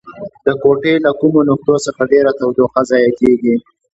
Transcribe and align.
د 0.45 0.47
کوټې 0.61 0.93
له 1.05 1.11
کومو 1.19 1.39
نقطو 1.49 1.75
څخه 1.85 2.01
ډیره 2.11 2.31
تودوخه 2.39 2.81
ضایع 2.89 3.11
کیږي؟ 3.19 3.55